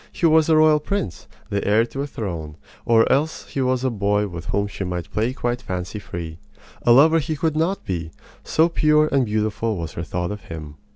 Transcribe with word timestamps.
He 0.11 0.25
was 0.25 0.49
a 0.49 0.57
royal 0.57 0.79
prince, 0.79 1.27
the 1.51 1.63
heir 1.63 1.85
to 1.85 2.01
a 2.01 2.07
throne, 2.07 2.57
or 2.85 3.07
else 3.11 3.47
he 3.49 3.61
was 3.61 3.83
a 3.83 3.91
boy 3.91 4.27
with 4.27 4.45
whom 4.47 4.65
she 4.65 4.83
might 4.83 5.11
play 5.11 5.31
quite 5.31 5.61
fancy 5.61 5.99
free. 5.99 6.39
A 6.81 6.91
lover 6.91 7.19
he 7.19 7.35
could 7.35 7.55
not 7.55 7.85
be 7.85 8.09
so 8.43 8.67
pure 8.67 9.07
and 9.11 9.25
beautiful 9.27 9.77
was 9.77 9.91
her 9.93 10.03
thought 10.03 10.31
of 10.31 10.45
him. 10.45 10.77